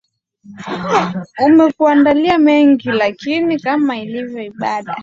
[1.45, 4.95] umekuandalia mengi lakini kama ilivyo ibada